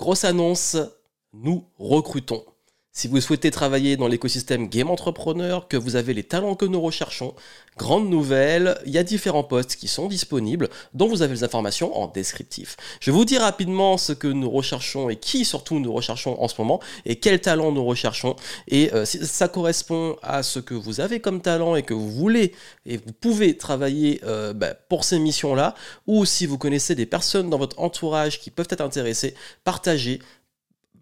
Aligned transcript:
grosse 0.00 0.24
annonce, 0.24 0.78
nous 1.34 1.66
recrutons. 1.78 2.42
Si 2.92 3.06
vous 3.06 3.20
souhaitez 3.20 3.52
travailler 3.52 3.96
dans 3.96 4.08
l'écosystème 4.08 4.68
Game 4.68 4.90
Entrepreneur, 4.90 5.68
que 5.68 5.76
vous 5.76 5.94
avez 5.94 6.12
les 6.12 6.24
talents 6.24 6.56
que 6.56 6.64
nous 6.64 6.80
recherchons, 6.80 7.34
grande 7.78 8.10
nouvelle, 8.10 8.80
il 8.84 8.90
y 8.90 8.98
a 8.98 9.04
différents 9.04 9.44
postes 9.44 9.76
qui 9.76 9.86
sont 9.86 10.08
disponibles, 10.08 10.68
dont 10.92 11.06
vous 11.06 11.22
avez 11.22 11.34
les 11.34 11.44
informations 11.44 11.96
en 11.96 12.08
descriptif. 12.08 12.76
Je 12.98 13.12
vous 13.12 13.24
dire 13.24 13.42
rapidement 13.42 13.96
ce 13.96 14.12
que 14.12 14.26
nous 14.26 14.50
recherchons 14.50 15.08
et 15.08 15.14
qui 15.14 15.44
surtout 15.44 15.78
nous 15.78 15.92
recherchons 15.92 16.42
en 16.42 16.48
ce 16.48 16.56
moment 16.58 16.80
et 17.06 17.14
quels 17.14 17.40
talents 17.40 17.70
nous 17.70 17.84
recherchons. 17.84 18.34
Et 18.66 18.92
euh, 18.92 19.04
si 19.04 19.24
ça 19.24 19.46
correspond 19.46 20.16
à 20.20 20.42
ce 20.42 20.58
que 20.58 20.74
vous 20.74 21.00
avez 21.00 21.20
comme 21.20 21.40
talent 21.40 21.76
et 21.76 21.84
que 21.84 21.94
vous 21.94 22.10
voulez 22.10 22.56
et 22.86 22.96
vous 22.96 23.12
pouvez 23.12 23.56
travailler 23.56 24.20
euh, 24.24 24.52
bah, 24.52 24.74
pour 24.74 25.04
ces 25.04 25.20
missions-là, 25.20 25.76
ou 26.08 26.24
si 26.24 26.44
vous 26.44 26.58
connaissez 26.58 26.96
des 26.96 27.06
personnes 27.06 27.50
dans 27.50 27.58
votre 27.58 27.78
entourage 27.78 28.40
qui 28.40 28.50
peuvent 28.50 28.68
être 28.68 28.80
intéressées, 28.80 29.36
partagez 29.62 30.18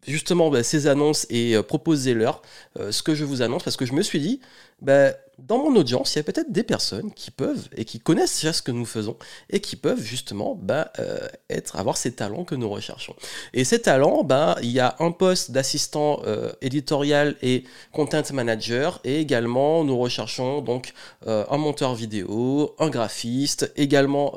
justement 0.06 0.50
bah, 0.50 0.62
ces 0.62 0.86
annonces 0.86 1.26
et 1.30 1.56
euh, 1.56 1.62
proposez-leur 1.62 2.42
euh, 2.78 2.92
ce 2.92 3.02
que 3.02 3.14
je 3.14 3.24
vous 3.24 3.42
annonce 3.42 3.62
parce 3.62 3.76
que 3.76 3.86
je 3.86 3.92
me 3.92 4.02
suis 4.02 4.20
dit, 4.20 4.40
bah, 4.80 5.12
dans 5.38 5.58
mon 5.58 5.74
audience, 5.76 6.14
il 6.14 6.18
y 6.18 6.20
a 6.20 6.24
peut-être 6.24 6.52
des 6.52 6.62
personnes 6.62 7.12
qui 7.12 7.30
peuvent 7.30 7.68
et 7.76 7.84
qui 7.84 8.00
connaissent 8.00 8.40
déjà 8.40 8.52
ce 8.52 8.62
que 8.62 8.72
nous 8.72 8.84
faisons 8.84 9.16
et 9.50 9.60
qui 9.60 9.76
peuvent 9.76 10.02
justement 10.02 10.58
bah, 10.60 10.92
euh, 10.98 11.18
être, 11.50 11.76
avoir 11.76 11.96
ces 11.96 12.12
talents 12.12 12.44
que 12.44 12.54
nous 12.54 12.68
recherchons. 12.68 13.14
Et 13.54 13.64
ces 13.64 13.80
talents, 13.80 14.24
bah, 14.24 14.56
il 14.62 14.70
y 14.70 14.80
a 14.80 14.96
un 14.98 15.10
poste 15.10 15.50
d'assistant 15.50 16.20
éditorial 16.60 17.36
et 17.42 17.64
content 17.92 18.22
manager 18.32 19.00
et 19.04 19.20
également 19.20 19.84
nous 19.84 19.96
recherchons 19.96 20.60
donc 20.60 20.92
un 21.26 21.56
monteur 21.56 21.94
vidéo, 21.94 22.74
un 22.78 22.90
graphiste, 22.90 23.72
également 23.76 24.34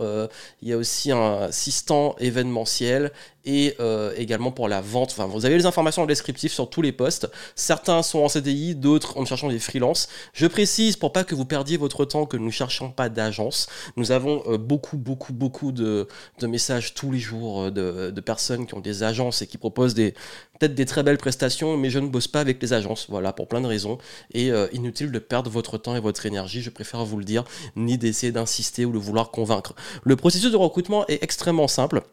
il 0.62 0.70
y 0.70 0.74
a 0.74 0.78
aussi 0.78 1.12
un 1.12 1.42
assistant 1.44 2.16
événementiel 2.20 3.12
et 3.46 3.76
euh, 3.80 4.14
également 4.18 4.52
pour 4.52 4.68
la 4.68 4.82
vente. 4.82 5.12
Enfin, 5.12 5.26
vous 5.26 5.46
avez 5.46 5.58
les 5.58 5.66
informations 5.66 6.04
en 6.04 6.06
descriptif 6.06 6.52
sur 6.52 6.70
tous 6.70 6.82
les 6.82 6.92
postes. 6.92 7.30
Certains 7.56 8.04
sont 8.04 8.20
en 8.20 8.30
CDI, 8.30 8.76
d'autres 8.76 9.18
en 9.18 9.26
cherchant 9.26 9.50
des 9.50 9.60
freelances. 9.60 10.08
Je 10.34 10.48
précise 10.48 10.91
pour 10.98 11.14
pas 11.14 11.24
que 11.24 11.36
vous 11.36 11.46
perdiez 11.46 11.78
votre 11.78 12.06
temps 12.06 12.26
que 12.26 12.38
nous 12.38 12.46
ne 12.46 12.52
cherchons 12.52 12.92
pas 12.92 13.10
d'agence. 13.10 13.68
Nous 13.98 14.12
avons 14.12 14.44
euh, 14.48 14.58
beaucoup, 14.58 14.98
beaucoup, 14.98 15.34
beaucoup 15.34 15.72
de, 15.72 16.08
messages 16.42 16.94
tous 16.94 17.12
les 17.12 17.20
jours 17.20 17.64
euh, 17.64 18.12
de, 18.12 18.22
personnes 18.22 18.66
qui 18.66 18.74
ont 18.74 18.80
des 18.80 19.04
agences 19.04 19.42
et 19.42 19.48
qui 19.48 19.58
proposent 19.58 19.94
des 19.94 20.14
peut-être 20.60 20.76
des 20.76 20.86
très 20.86 21.02
belles 21.02 21.18
prestations, 21.18 21.76
mais 21.76 21.90
je 21.90 21.98
ne 21.98 22.08
bosse 22.08 22.28
pas 22.28 22.40
avec 22.40 22.62
les 22.62 22.74
agences. 22.74 23.08
Voilà, 23.10 23.34
pour 23.34 23.48
plein 23.48 23.62
de 23.62 23.68
raisons. 23.68 23.98
Et 24.34 24.52
inutile 24.74 25.12
de 25.12 25.18
perdre 25.18 25.50
votre 25.50 25.80
temps 25.80 25.96
et 25.96 26.00
votre 26.00 26.28
énergie, 26.28 26.62
je 26.62 26.70
préfère 26.70 27.04
vous 27.04 27.18
le 27.18 27.24
dire, 27.24 27.44
ni 27.76 27.98
d'essayer 27.98 28.32
d'insister 28.32 28.86
ou 28.86 28.92
de 28.92 29.00
vouloir 29.00 29.32
convaincre. 29.32 29.74
Le 30.04 30.16
processus 30.16 30.52
de 30.52 30.58
recrutement 30.58 31.08
est 31.08 31.24
extrêmement 31.24 31.68
simple. 31.68 32.04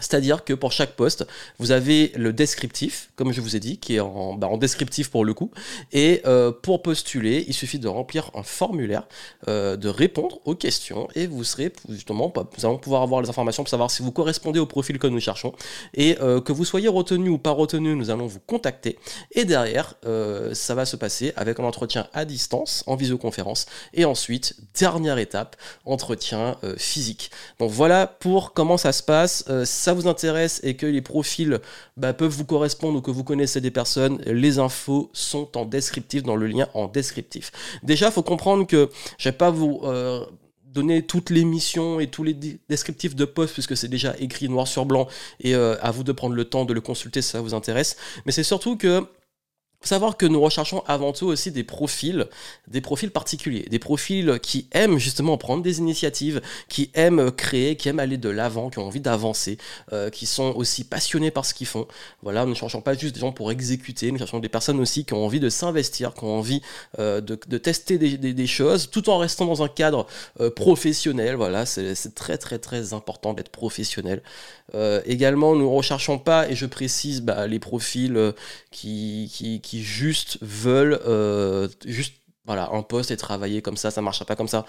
C'est-à-dire 0.00 0.44
que 0.44 0.52
pour 0.52 0.72
chaque 0.72 0.92
poste, 0.92 1.26
vous 1.58 1.70
avez 1.70 2.12
le 2.16 2.32
descriptif, 2.32 3.10
comme 3.16 3.32
je 3.32 3.40
vous 3.40 3.56
ai 3.56 3.60
dit, 3.60 3.78
qui 3.78 3.96
est 3.96 4.00
en, 4.00 4.34
bah, 4.34 4.48
descriptif 4.58 5.10
pour 5.10 5.24
le 5.24 5.34
coup. 5.34 5.50
Et 5.92 6.22
euh, 6.26 6.52
pour 6.52 6.82
postuler, 6.82 7.44
il 7.48 7.54
suffit 7.54 7.78
de 7.78 7.88
remplir 7.88 8.30
un 8.34 8.42
formulaire, 8.42 9.06
euh, 9.48 9.76
de 9.76 9.88
répondre 9.88 10.40
aux 10.44 10.54
questions, 10.54 11.08
et 11.14 11.26
vous 11.26 11.44
serez 11.44 11.72
justement, 11.88 12.32
nous 12.36 12.66
allons 12.66 12.78
pouvoir 12.78 13.02
avoir 13.02 13.22
les 13.22 13.28
informations 13.28 13.62
pour 13.62 13.70
savoir 13.70 13.90
si 13.90 14.02
vous 14.02 14.12
correspondez 14.12 14.58
au 14.58 14.66
profil 14.66 14.98
que 14.98 15.06
nous 15.06 15.20
cherchons. 15.20 15.52
Et 15.94 16.16
euh, 16.20 16.40
que 16.40 16.52
vous 16.52 16.64
soyez 16.64 16.88
retenu 16.88 17.28
ou 17.28 17.38
pas 17.38 17.50
retenu, 17.50 17.94
nous 17.94 18.10
allons 18.10 18.26
vous 18.26 18.40
contacter. 18.40 18.98
Et 19.32 19.44
derrière, 19.44 19.94
ça 20.52 20.74
va 20.74 20.84
se 20.84 20.96
passer 20.96 21.32
avec 21.36 21.60
un 21.60 21.64
entretien 21.64 22.08
à 22.12 22.24
distance, 22.24 22.84
en 22.86 22.96
visioconférence. 22.96 23.66
Et 23.94 24.04
ensuite, 24.04 24.56
dernière 24.78 25.18
étape, 25.18 25.56
entretien 25.84 26.56
physique. 26.76 27.30
Donc 27.58 27.70
voilà 27.70 28.06
pour 28.06 28.52
comment 28.52 28.76
ça 28.76 28.92
se 28.92 29.02
passe. 29.02 29.44
Vous 29.92 30.08
intéresse 30.08 30.60
et 30.62 30.74
que 30.74 30.86
les 30.86 31.02
profils 31.02 31.58
bah, 31.96 32.12
peuvent 32.12 32.30
vous 32.30 32.44
correspondre 32.44 32.98
ou 32.98 33.02
que 33.02 33.10
vous 33.10 33.24
connaissez 33.24 33.60
des 33.60 33.70
personnes, 33.70 34.20
les 34.26 34.58
infos 34.58 35.10
sont 35.12 35.56
en 35.56 35.64
descriptif, 35.64 36.22
dans 36.22 36.36
le 36.36 36.46
lien 36.46 36.68
en 36.74 36.88
descriptif. 36.88 37.52
Déjà, 37.82 38.06
il 38.06 38.12
faut 38.12 38.22
comprendre 38.22 38.66
que 38.66 38.90
je 39.18 39.28
vais 39.28 39.36
pas 39.36 39.50
vous... 39.50 39.80
Euh, 39.84 40.24
donner 40.72 41.02
toutes 41.02 41.30
les 41.30 41.44
missions 41.44 41.98
et 41.98 42.06
tous 42.06 42.22
les 42.22 42.34
descriptifs 42.68 43.16
de 43.16 43.24
poste 43.24 43.54
puisque 43.54 43.76
c'est 43.76 43.88
déjà 43.88 44.14
écrit 44.18 44.48
noir 44.48 44.68
sur 44.68 44.86
blanc 44.86 45.08
et 45.40 45.54
euh, 45.54 45.76
à 45.80 45.90
vous 45.90 46.04
de 46.04 46.12
prendre 46.12 46.34
le 46.34 46.44
temps 46.44 46.64
de 46.64 46.72
le 46.72 46.80
consulter 46.80 47.22
si 47.22 47.30
ça 47.30 47.40
vous 47.40 47.54
intéresse. 47.54 47.96
Mais 48.24 48.32
c'est 48.32 48.44
surtout 48.44 48.76
que 48.76 49.04
faut 49.82 49.88
savoir 49.88 50.18
que 50.18 50.26
nous 50.26 50.40
recherchons 50.40 50.82
avant 50.86 51.12
tout 51.12 51.26
aussi 51.26 51.50
des 51.50 51.64
profils, 51.64 52.26
des 52.68 52.82
profils 52.82 53.10
particuliers, 53.10 53.66
des 53.70 53.78
profils 53.78 54.38
qui 54.42 54.68
aiment 54.72 54.98
justement 54.98 55.38
prendre 55.38 55.62
des 55.62 55.78
initiatives, 55.78 56.42
qui 56.68 56.90
aiment 56.92 57.30
créer, 57.30 57.76
qui 57.76 57.88
aiment 57.88 57.98
aller 57.98 58.18
de 58.18 58.28
l'avant, 58.28 58.68
qui 58.68 58.78
ont 58.78 58.86
envie 58.86 59.00
d'avancer, 59.00 59.56
euh, 59.94 60.10
qui 60.10 60.26
sont 60.26 60.52
aussi 60.54 60.84
passionnés 60.84 61.30
par 61.30 61.46
ce 61.46 61.54
qu'ils 61.54 61.66
font. 61.66 61.88
Voilà, 62.22 62.44
nous 62.44 62.50
ne 62.50 62.54
cherchons 62.54 62.82
pas 62.82 62.92
juste 62.92 63.14
des 63.14 63.20
gens 63.20 63.32
pour 63.32 63.50
exécuter, 63.50 64.12
nous 64.12 64.18
cherchons 64.18 64.38
des 64.38 64.50
personnes 64.50 64.80
aussi 64.80 65.06
qui 65.06 65.14
ont 65.14 65.24
envie 65.24 65.40
de 65.40 65.48
s'investir, 65.48 66.12
qui 66.12 66.24
ont 66.24 66.38
envie 66.38 66.60
euh, 66.98 67.22
de, 67.22 67.38
de, 67.48 67.56
tester 67.56 67.96
des, 67.96 68.18
des, 68.18 68.46
choses, 68.46 68.90
tout 68.90 69.08
en 69.08 69.16
restant 69.16 69.46
dans 69.46 69.62
un 69.62 69.68
cadre 69.68 70.06
euh, 70.40 70.50
professionnel. 70.50 71.36
Voilà, 71.36 71.64
c'est 71.64 72.14
très 72.14 72.36
très 72.36 72.58
très 72.58 72.92
important 72.92 73.32
d'être 73.32 73.50
professionnel. 73.50 74.22
également, 75.06 75.54
nous 75.56 75.70
recherchons 75.74 76.18
pas, 76.18 76.48
et 76.50 76.54
je 76.54 76.66
précise, 76.66 77.22
bah, 77.22 77.46
les 77.46 77.58
profils 77.58 78.34
qui, 78.70 79.30
qui 79.32 79.69
qui 79.69 79.69
juste 79.78 80.38
veulent 80.42 81.00
euh, 81.06 81.68
juste 81.86 82.14
voilà, 82.50 82.70
un 82.72 82.82
poste 82.82 83.12
et 83.12 83.16
travailler 83.16 83.62
comme 83.62 83.76
ça, 83.76 83.92
ça 83.92 84.02
marchera 84.02 84.24
pas 84.24 84.34
comme 84.34 84.48
ça. 84.48 84.64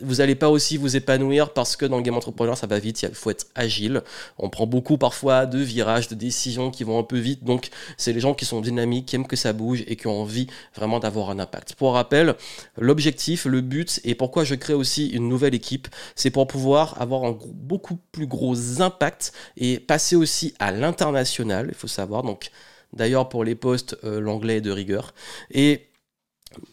Vous 0.00 0.16
n'allez 0.16 0.34
pas 0.34 0.48
aussi 0.48 0.76
vous 0.76 0.96
épanouir 0.96 1.52
parce 1.52 1.76
que 1.76 1.86
dans 1.86 1.98
le 1.98 2.02
game 2.02 2.16
entrepreneur, 2.16 2.56
ça 2.56 2.66
va 2.66 2.80
vite, 2.80 3.02
il 3.02 3.14
faut 3.14 3.30
être 3.30 3.46
agile. 3.54 4.02
On 4.38 4.50
prend 4.50 4.66
beaucoup 4.66 4.98
parfois 4.98 5.46
de 5.46 5.58
virages, 5.58 6.08
de 6.08 6.16
décisions 6.16 6.72
qui 6.72 6.82
vont 6.82 6.98
un 6.98 7.04
peu 7.04 7.18
vite. 7.18 7.44
Donc, 7.44 7.68
c'est 7.96 8.12
les 8.12 8.18
gens 8.18 8.34
qui 8.34 8.44
sont 8.44 8.60
dynamiques, 8.60 9.06
qui 9.06 9.14
aiment 9.14 9.28
que 9.28 9.36
ça 9.36 9.52
bouge 9.52 9.84
et 9.86 9.94
qui 9.94 10.08
ont 10.08 10.22
envie 10.22 10.48
vraiment 10.74 10.98
d'avoir 10.98 11.30
un 11.30 11.38
impact. 11.38 11.74
Pour 11.74 11.92
rappel, 11.92 12.34
l'objectif, 12.76 13.44
le 13.44 13.60
but 13.60 14.00
et 14.02 14.16
pourquoi 14.16 14.42
je 14.42 14.56
crée 14.56 14.74
aussi 14.74 15.06
une 15.06 15.28
nouvelle 15.28 15.54
équipe, 15.54 15.86
c'est 16.16 16.30
pour 16.30 16.48
pouvoir 16.48 17.00
avoir 17.00 17.22
un 17.22 17.38
beaucoup 17.54 17.98
plus 18.10 18.26
gros 18.26 18.80
impact 18.80 19.32
et 19.56 19.78
passer 19.78 20.16
aussi 20.16 20.54
à 20.58 20.72
l'international, 20.72 21.66
il 21.68 21.74
faut 21.76 21.86
savoir. 21.86 22.24
Donc, 22.24 22.50
D'ailleurs, 22.92 23.28
pour 23.28 23.44
les 23.44 23.54
postes, 23.54 23.96
euh, 24.04 24.20
l'anglais 24.20 24.56
est 24.56 24.60
de 24.60 24.70
rigueur. 24.70 25.14
Et 25.50 25.88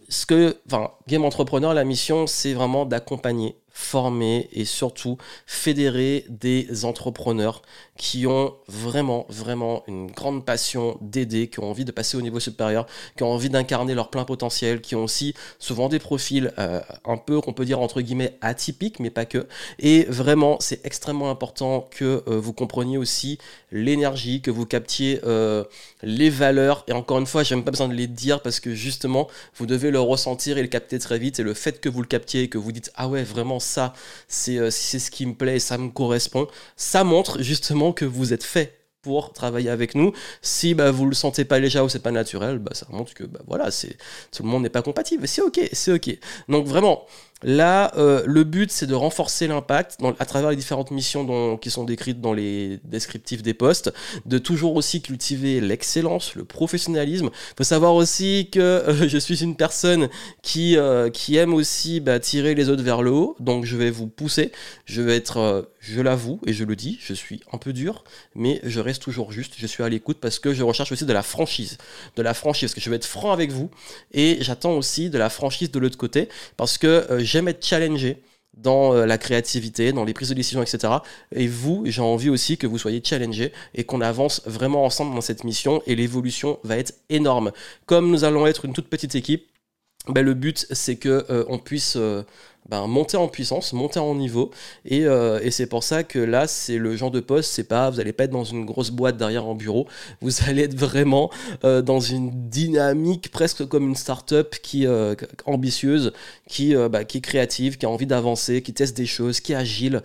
ce 0.10 0.26
que, 0.26 0.58
enfin, 0.68 0.92
Game 1.08 1.24
Entrepreneur, 1.24 1.74
la 1.74 1.84
mission, 1.84 2.28
c'est 2.28 2.54
vraiment 2.54 2.86
d'accompagner 2.86 3.56
former 3.80 4.50
et 4.52 4.66
surtout 4.66 5.18
fédérer 5.48 6.26
des 6.30 6.86
entrepreneurs 6.86 7.62
qui 7.98 8.28
ont 8.28 8.56
vraiment, 8.68 9.26
vraiment 9.30 9.84
une 9.88 10.12
grande 10.12 10.46
passion 10.46 10.98
d'aider, 11.02 11.48
qui 11.48 11.60
ont 11.60 11.70
envie 11.70 11.86
de 11.86 11.92
passer 11.92 12.18
au 12.18 12.22
niveau 12.22 12.40
supérieur, 12.40 12.86
qui 13.18 13.24
ont 13.24 13.32
envie 13.32 13.50
d'incarner 13.50 13.94
leur 13.94 14.10
plein 14.10 14.26
potentiel, 14.26 14.82
qui 14.82 14.96
ont 14.96 15.04
aussi 15.04 15.34
souvent 15.60 15.90
des 15.90 16.00
profils 16.00 16.54
euh, 16.60 16.82
un 17.06 17.18
peu, 17.18 17.42
qu'on 17.42 17.54
peut 17.54 17.66
dire 17.66 17.80
entre 17.80 18.02
guillemets, 18.02 18.38
atypiques, 18.42 19.00
mais 19.00 19.10
pas 19.10 19.26
que. 19.26 19.48
Et 19.80 20.04
vraiment, 20.04 20.58
c'est 20.60 20.86
extrêmement 20.86 21.30
important 21.30 21.88
que 21.92 22.24
euh, 22.28 22.40
vous 22.40 22.54
compreniez 22.54 22.98
aussi 22.98 23.38
l'énergie, 23.72 24.42
que 24.42 24.52
vous 24.52 24.66
captiez 24.66 25.20
euh, 25.26 25.64
les 26.02 26.30
valeurs. 26.30 26.86
Et 26.88 26.94
encore 26.94 27.20
une 27.20 27.28
fois, 27.28 27.44
j'ai 27.44 27.56
même 27.56 27.66
pas 27.66 27.72
besoin 27.72 27.88
de 27.88 27.94
les 27.94 28.08
dire 28.08 28.42
parce 28.42 28.60
que 28.60 28.74
justement, 28.76 29.28
vous 29.56 29.66
devez 29.66 29.92
le 29.92 30.00
ressentir 30.00 30.58
et 30.58 30.62
le 30.62 30.68
capter 30.68 31.00
très 31.00 31.20
vite. 31.20 31.40
Et 31.40 31.44
le 31.44 31.54
fait 31.54 31.82
que 31.82 31.90
vous 31.90 32.02
le 32.02 32.08
captiez 32.08 32.44
et 32.44 32.50
que 32.50 32.58
vous 32.58 32.72
dites, 32.72 32.92
ah 32.96 33.10
ouais, 33.10 33.24
vraiment, 33.24 33.60
ça, 33.70 33.94
euh, 34.50 34.70
c'est 34.70 35.00
ce 35.00 35.12
qui 35.12 35.26
me 35.26 35.34
plaît 35.34 35.58
et 35.58 35.60
ça 35.60 35.78
me 35.78 35.90
correspond, 35.90 36.48
ça 36.76 37.04
montre 37.04 37.42
justement 37.42 37.94
que 37.94 38.06
vous 38.06 38.34
êtes 38.34 38.44
fait 38.44 38.80
pour 39.02 39.32
travailler 39.32 39.70
avec 39.70 39.96
nous. 39.96 40.12
Si 40.42 40.74
bah, 40.74 40.92
vous 40.92 41.06
le 41.06 41.16
sentez 41.16 41.46
pas 41.46 41.60
déjà 41.60 41.84
ou 41.84 41.90
c'est 41.90 42.04
pas 42.04 42.12
naturel, 42.12 42.60
bah, 42.60 42.72
ça 42.74 42.86
montre 42.90 43.14
que 43.14 43.24
bah, 43.24 43.40
voilà, 43.48 43.70
tout 44.32 44.44
le 44.44 44.50
monde 44.50 44.64
n'est 44.64 44.70
pas 44.70 44.82
compatible. 44.82 45.28
C'est 45.28 45.42
ok, 45.42 45.70
c'est 45.72 45.94
ok. 45.94 46.18
Donc 46.50 46.68
vraiment, 46.68 47.06
Là, 47.42 47.94
euh, 47.96 48.22
le 48.26 48.44
but, 48.44 48.70
c'est 48.70 48.86
de 48.86 48.94
renforcer 48.94 49.48
l'impact 49.48 49.98
à 50.20 50.26
travers 50.26 50.50
les 50.50 50.58
différentes 50.58 50.92
missions 50.92 51.58
qui 51.58 51.70
sont 51.70 51.86
décrites 51.86 52.20
dans 52.20 52.34
les 52.34 52.80
descriptifs 52.84 53.42
des 53.42 53.54
postes, 53.54 53.94
de 54.26 54.38
toujours 54.38 54.76
aussi 54.76 55.02
cultiver 55.02 55.62
l'excellence, 55.62 56.36
le 56.36 56.44
professionnalisme. 56.44 57.30
Il 57.52 57.54
faut 57.58 57.64
savoir 57.64 57.96
aussi 57.96 58.50
que 58.52 58.60
euh, 58.60 59.08
je 59.08 59.18
suis 59.18 59.42
une 59.42 59.56
personne 59.56 60.10
qui, 60.42 60.76
euh, 60.76 61.10
qui 61.10 61.38
aime 61.38 61.54
aussi 61.54 62.02
bah, 62.02 62.20
tirer 62.20 62.56
les 62.56 62.70
autres 62.70 62.84
vers 62.84 63.02
le 63.02 63.12
haut, 63.12 63.38
donc 63.40 63.64
je 63.64 63.78
vais 63.78 63.90
vous 63.90 64.08
pousser, 64.08 64.52
je 64.84 65.02
vais 65.02 65.16
être, 65.16 65.70
je 65.80 66.02
l'avoue 66.02 66.42
et 66.46 66.52
je 66.52 66.66
le 66.66 66.76
dis, 66.76 66.98
je 67.02 67.14
suis 67.14 67.40
un 67.54 67.58
peu 67.58 67.72
dur, 67.72 68.04
mais 68.36 68.60
je 68.64 68.82
reste 68.82 69.02
toujours 69.02 69.32
juste, 69.32 69.54
je 69.58 69.66
suis 69.66 69.84
à 69.84 69.88
l'écoute 69.88 70.18
parce 70.20 70.40
que 70.40 70.54
je 70.54 70.64
recherche 70.64 70.92
aussi 70.92 71.06
de 71.06 71.14
la 71.14 71.24
franchise, 71.24 71.78
de 72.18 72.22
la 72.22 72.34
franchise, 72.34 72.70
parce 72.70 72.76
que 72.76 72.82
je 72.82 72.90
vais 72.90 72.98
être 72.98 73.06
franc 73.06 73.32
avec 73.32 73.52
vous, 73.52 73.70
et 74.14 74.40
j'attends 74.42 74.74
aussi 74.74 75.10
de 75.10 75.18
la 75.18 75.30
franchise 75.30 75.72
de 75.72 75.80
l'autre 75.80 75.98
côté, 75.98 76.28
parce 76.58 76.78
que 76.78 77.24
j'aime 77.30 77.48
être 77.48 77.66
challengé 77.66 78.22
dans 78.58 78.94
euh, 78.94 79.06
la 79.06 79.18
créativité, 79.18 79.94
dans 79.94 80.04
les 80.04 80.14
prises 80.14 80.30
de 80.30 80.34
décision, 80.34 80.62
etc. 80.62 80.94
Et 81.34 81.48
vous, 81.48 81.84
j'ai 81.86 82.02
envie 82.02 82.30
aussi 82.30 82.58
que 82.58 82.68
vous 82.68 82.78
soyez 82.78 83.02
challengé 83.04 83.54
et 83.76 83.84
qu'on 83.84 84.02
avance 84.02 84.42
vraiment 84.46 84.84
ensemble 84.84 85.16
dans 85.16 85.22
cette 85.22 85.44
mission 85.44 85.82
et 85.86 85.96
l'évolution 85.96 86.60
va 86.64 86.78
être 86.78 86.94
énorme. 87.10 87.52
Comme 87.86 88.10
nous 88.10 88.24
allons 88.24 88.48
être 88.48 88.66
une 88.66 88.74
toute 88.74 88.90
petite 88.90 89.16
équipe, 89.16 89.48
ben, 90.08 90.26
le 90.26 90.34
but 90.34 90.66
c'est 90.72 90.96
que 90.96 91.26
euh, 91.30 91.46
on 91.48 91.60
puisse 91.60 91.96
euh, 91.96 92.24
ben, 92.70 92.86
monter 92.86 93.18
en 93.18 93.28
puissance, 93.28 93.74
monter 93.74 94.00
en 94.00 94.14
niveau. 94.14 94.52
Et, 94.86 95.06
euh, 95.06 95.40
et 95.42 95.50
c'est 95.50 95.66
pour 95.66 95.84
ça 95.84 96.04
que 96.04 96.20
là, 96.20 96.48
c'est 96.48 96.78
le 96.78 96.96
genre 96.96 97.10
de 97.10 97.20
poste, 97.20 97.52
c'est 97.52 97.64
pas, 97.64 97.90
vous 97.90 97.98
n'allez 97.98 98.14
pas 98.14 98.26
être 98.26 98.32
dans 98.32 98.44
une 98.44 98.64
grosse 98.64 98.92
boîte 98.92 99.18
derrière 99.18 99.48
en 99.48 99.56
bureau, 99.56 99.88
vous 100.22 100.32
allez 100.48 100.64
être 100.64 100.76
vraiment 100.76 101.32
euh, 101.64 101.82
dans 101.82 102.00
une 102.00 102.50
dynamique 102.50 103.32
presque 103.32 103.66
comme 103.66 103.90
une 103.90 103.96
start-up 103.96 104.56
qui 104.62 104.86
euh, 104.86 105.16
ambitieuse, 105.46 106.14
qui, 106.48 106.76
bah, 106.76 107.06
qui 107.06 107.18
est 107.18 107.22
créative, 107.22 107.78
qui 107.78 107.86
a 107.88 107.90
envie 107.90 108.06
d'avancer, 108.06 108.62
qui 108.62 108.74
teste 108.74 108.96
des 108.96 109.06
choses, 109.08 109.40
qui 109.40 109.54
est 109.54 109.56
agile, 109.56 110.02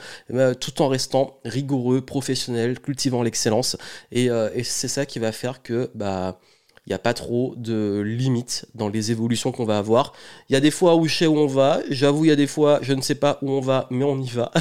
tout 0.61 0.83
en 0.83 0.89
restant 0.89 1.39
rigoureux, 1.45 2.01
professionnel, 2.01 2.81
cultivant 2.81 3.23
l'excellence. 3.23 3.77
Et, 4.13 4.27
et 4.27 4.65
c'est 4.65 4.89
ça 4.89 5.07
qui 5.07 5.19
va 5.19 5.33
faire 5.33 5.63
que 5.63 5.91
bah, 5.95 6.39
il 6.87 6.91
n'y 6.91 6.95
a 6.95 6.99
pas 6.99 7.15
trop 7.15 7.55
de 7.57 8.01
limites 8.01 8.67
dans 8.75 8.89
les 8.89 9.11
évolutions 9.11 9.53
qu'on 9.53 9.65
va 9.65 9.79
avoir. 9.79 10.13
Il 10.49 10.53
y 10.53 10.57
a 10.57 10.61
des 10.61 10.71
fois 10.71 10.97
où 10.97 11.07
je 11.07 11.15
sais 11.17 11.27
où 11.27 11.39
on 11.39 11.47
va, 11.47 11.81
j'avoue, 11.89 12.27
il 12.27 12.29
y 12.29 12.33
a 12.33 12.37
des 12.37 12.47
fois, 12.47 12.79
je 12.83 12.93
ne 12.93 13.01
sais 13.01 13.15
pas 13.15 13.39
où 13.41 13.51
on 13.51 13.61
va, 13.61 13.87
mais 13.91 14.05
on 14.05 14.21
y 14.21 14.29
va. 14.29 14.53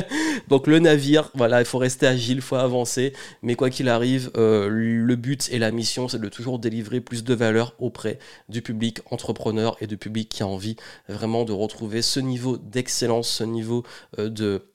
Donc 0.48 0.68
le 0.68 0.78
navire, 0.78 1.30
voilà, 1.34 1.60
il 1.60 1.64
faut 1.64 1.78
rester 1.78 2.06
agile, 2.06 2.36
il 2.36 2.42
faut 2.42 2.56
avancer, 2.56 3.12
mais 3.42 3.56
quoi 3.56 3.68
qu'il 3.68 3.88
arrive, 3.88 4.30
euh, 4.36 4.68
le 4.70 5.16
but 5.16 5.48
et 5.50 5.58
la 5.58 5.72
mission, 5.72 6.06
c'est 6.06 6.20
de 6.20 6.28
toujours 6.28 6.60
délivrer 6.60 7.00
plus 7.00 7.24
de 7.24 7.34
valeur 7.34 7.74
auprès 7.80 8.18
du 8.48 8.62
public 8.62 9.00
entrepreneur 9.10 9.76
et 9.80 9.88
du 9.88 9.96
public 9.96 10.28
qui 10.28 10.42
a 10.44 10.46
envie 10.46 10.76
vraiment 11.08 11.44
de 11.44 11.52
retrouver 11.52 12.00
ce 12.00 12.20
niveau 12.20 12.58
d'excellence, 12.58 13.28
ce 13.28 13.44
niveau 13.44 13.82
euh, 14.18 14.28
de 14.28 14.71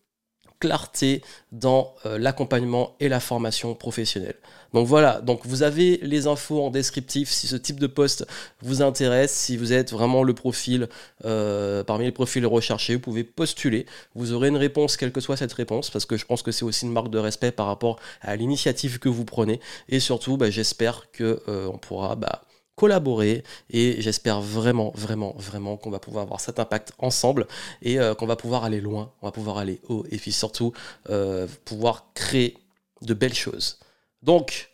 clarté 0.60 1.22
dans 1.52 1.94
euh, 2.06 2.18
l'accompagnement 2.18 2.96
et 3.00 3.10
la 3.10 3.20
formation 3.20 3.76
professionnelle. 3.76 4.36
Donc 4.74 4.88
voilà, 4.88 5.22
donc 5.22 5.46
vous 5.46 5.64
avez 5.64 5.98
les 6.04 6.28
infos 6.28 6.62
en 6.62 6.70
descriptif. 6.70 7.30
Si 7.30 7.48
ce 7.48 7.56
type 7.56 7.80
de 7.80 7.88
poste 7.88 8.28
vous 8.62 8.82
intéresse, 8.82 9.32
si 9.32 9.58
vous 9.58 9.74
êtes 9.74 9.92
vraiment 9.92 10.24
le 10.24 10.34
profil 10.34 10.90
euh, 11.26 11.84
parmi 11.84 12.06
les 12.06 12.12
profils 12.12 12.46
recherchés, 12.46 12.96
vous 12.96 13.02
pouvez 13.02 13.24
postuler, 13.24 13.86
vous 14.16 14.34
aurez 14.34 14.50
une 14.50 14.58
réponse 14.58 14.98
quelle 14.98 15.12
que 15.12 15.22
soit 15.22 15.38
cette 15.38 15.54
réponse, 15.54 15.90
parce 15.90 16.06
que 16.06 16.18
je 16.18 16.26
pense 16.26 16.42
que 16.42 16.52
c'est 16.52 16.66
aussi 16.66 16.86
une 16.86 16.92
marque 16.92 17.10
de 17.10 17.20
respect 17.20 17.52
par 17.52 17.68
rapport 17.68 18.00
à 18.22 18.36
l'initiative 18.36 19.00
que 19.00 19.10
vous 19.10 19.26
prenez, 19.26 19.60
et 19.90 20.00
surtout 20.00 20.38
bah, 20.38 20.50
j'espère 20.50 21.10
que 21.12 21.42
euh, 21.48 21.70
on 21.72 21.78
pourra 21.78 22.16
bah, 22.16 22.42
collaborer 22.78 23.44
et 23.72 24.02
j'espère 24.02 24.40
vraiment, 24.40 24.94
vraiment, 24.96 25.34
vraiment 25.38 25.76
qu'on 25.76 25.90
va 25.90 26.00
pouvoir 26.00 26.24
avoir 26.24 26.40
cet 26.40 26.60
impact 26.60 26.94
ensemble 27.00 27.48
et 27.82 28.00
euh, 28.00 28.14
qu'on 28.14 28.28
va 28.28 28.38
pouvoir 28.38 28.64
aller 28.64 28.80
loin, 28.80 29.12
on 29.22 29.28
va 29.28 29.32
pouvoir 29.32 29.58
aller 29.58 29.82
haut 29.90 30.06
et 30.12 30.18
puis 30.18 30.32
surtout 30.32 30.72
euh, 31.10 31.48
pouvoir 31.66 32.06
créer 32.14 32.56
de 33.02 33.14
belles 33.14 33.34
choses. 33.34 33.80
Donc, 34.22 34.72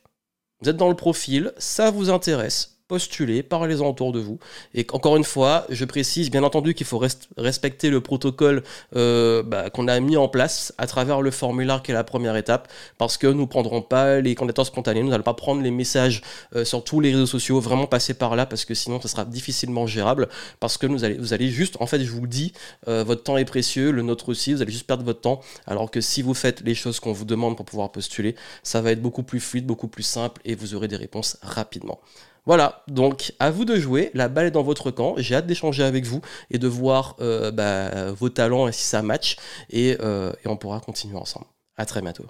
vous 0.61 0.69
êtes 0.69 0.77
dans 0.77 0.89
le 0.89 0.95
profil, 0.95 1.53
ça 1.57 1.91
vous 1.91 2.09
intéresse, 2.09 2.72
postuler, 2.93 3.41
parlez-en 3.41 3.89
autour 3.89 4.11
de 4.11 4.19
vous. 4.19 4.37
Et 4.75 4.85
encore 4.91 5.17
une 5.17 5.23
fois, 5.23 5.65
je 5.69 5.83
précise 5.83 6.29
bien 6.29 6.43
entendu 6.43 6.75
qu'il 6.75 6.85
faut 6.85 7.01
respecter 7.37 7.89
le 7.89 8.01
protocole 8.01 8.61
euh, 8.95 9.41
bah, 9.41 9.71
qu'on 9.71 9.87
a 9.87 9.99
mis 9.99 10.15
en 10.15 10.27
place 10.27 10.75
à 10.77 10.85
travers 10.85 11.23
le 11.23 11.31
formulaire 11.31 11.81
qui 11.81 11.89
est 11.89 11.95
la 11.95 12.03
première 12.03 12.35
étape, 12.35 12.67
parce 12.99 13.17
que 13.17 13.25
nous 13.25 13.41
ne 13.41 13.47
prendrons 13.47 13.81
pas 13.81 14.19
les 14.19 14.35
candidatures 14.35 14.67
spontanés, 14.67 15.01
nous 15.01 15.09
n'allons 15.09 15.23
pas 15.23 15.33
prendre 15.33 15.63
les 15.63 15.71
messages 15.71 16.21
euh, 16.55 16.65
sur 16.65 16.83
tous 16.83 16.99
les 16.99 17.09
réseaux 17.09 17.25
sociaux, 17.25 17.59
vraiment 17.59 17.87
passer 17.87 18.13
par 18.13 18.35
là, 18.35 18.45
parce 18.45 18.63
que 18.63 18.75
sinon 18.75 19.01
ça 19.01 19.07
sera 19.07 19.25
difficilement 19.25 19.87
gérable, 19.87 20.29
parce 20.59 20.77
que 20.77 20.85
vous 20.85 21.33
allez 21.33 21.49
juste, 21.49 21.77
en 21.79 21.87
fait 21.87 22.03
je 22.03 22.11
vous 22.11 22.21
le 22.21 22.27
dis, 22.27 22.53
euh, 22.87 23.03
votre 23.03 23.23
temps 23.23 23.37
est 23.37 23.45
précieux, 23.45 23.89
le 23.89 24.03
nôtre 24.03 24.29
aussi, 24.29 24.53
vous 24.53 24.61
allez 24.61 24.71
juste 24.71 24.85
perdre 24.85 25.03
votre 25.03 25.21
temps, 25.21 25.41
alors 25.65 25.89
que 25.89 25.99
si 25.99 26.21
vous 26.21 26.35
faites 26.35 26.61
les 26.61 26.75
choses 26.75 26.99
qu'on 26.99 27.11
vous 27.11 27.25
demande 27.25 27.57
pour 27.57 27.65
pouvoir 27.65 27.91
postuler, 27.91 28.35
ça 28.61 28.81
va 28.81 28.91
être 28.91 29.01
beaucoup 29.01 29.23
plus 29.23 29.39
fluide, 29.39 29.65
beaucoup 29.65 29.87
plus 29.87 30.03
simple, 30.03 30.39
et 30.45 30.53
vous 30.53 30.75
aurez 30.75 30.87
des 30.87 30.95
réponses 30.95 31.37
rapidement. 31.41 31.99
Voilà, 32.45 32.83
donc 32.87 33.33
à 33.39 33.51
vous 33.51 33.63
de 33.63 33.77
jouer, 33.77 34.11
la 34.13 34.27
balle 34.27 34.47
est 34.47 34.51
dans 34.51 34.63
votre 34.63 34.91
camp, 34.91 35.15
j'ai 35.17 35.35
hâte 35.35 35.47
d'échanger 35.47 35.83
avec 35.83 36.05
vous 36.05 36.21
et 36.51 36.57
de 36.57 36.67
voir 36.67 37.15
euh, 37.21 37.51
bah, 37.51 38.11
vos 38.11 38.29
talents 38.29 38.67
et 38.67 38.73
si 38.73 38.83
ça 38.83 39.01
match, 39.01 39.37
et, 39.69 39.97
euh, 40.01 40.33
et 40.43 40.49
on 40.49 40.57
pourra 40.57 40.81
continuer 40.81 41.15
ensemble. 41.17 41.45
À 41.77 41.85
très 41.85 42.01
bientôt. 42.01 42.25